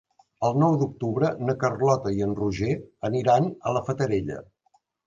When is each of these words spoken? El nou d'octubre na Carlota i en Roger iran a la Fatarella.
El 0.47 0.55
nou 0.63 0.77
d'octubre 0.83 1.29
na 1.49 1.55
Carlota 1.65 2.15
i 2.17 2.27
en 2.29 2.35
Roger 2.43 2.73
iran 3.23 3.51
a 3.73 3.79
la 3.79 3.89
Fatarella. 3.93 4.43